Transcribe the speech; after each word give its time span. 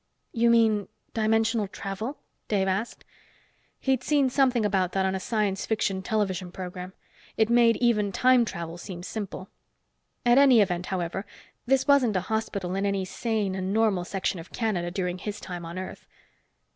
"You 0.33 0.49
mean 0.49 0.87
dimensional 1.13 1.67
travel?" 1.67 2.17
Dave 2.47 2.67
asked. 2.67 3.05
He'd 3.79 4.03
seen 4.03 4.31
something 4.31 4.65
about 4.65 4.93
that 4.93 5.05
on 5.05 5.13
a 5.13 5.19
science 5.19 5.67
fiction 5.67 6.01
television 6.01 6.51
program. 6.51 6.93
It 7.37 7.51
made 7.51 7.77
even 7.77 8.11
time 8.11 8.43
travel 8.43 8.79
seem 8.79 9.03
simple. 9.03 9.49
At 10.25 10.39
any 10.39 10.59
event, 10.59 10.87
however, 10.87 11.27
this 11.67 11.87
wasn't 11.87 12.15
a 12.15 12.21
hospital 12.21 12.73
in 12.73 12.83
any 12.87 13.05
sane 13.05 13.53
and 13.53 13.75
normal 13.75 14.03
section 14.03 14.39
of 14.39 14.51
Canada 14.51 14.89
during 14.89 15.19
his 15.19 15.39
time, 15.39 15.65
on 15.67 15.77
Earth. 15.77 16.07